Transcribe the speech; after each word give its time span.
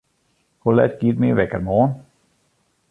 Hoe 0.61 0.73
let 0.75 0.95
giet 0.99 1.17
myn 1.19 1.37
wekker 1.37 1.63
moarn? 1.67 1.91